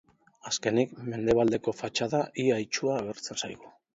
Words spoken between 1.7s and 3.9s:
fatxada ia itsua agertzen zaigu.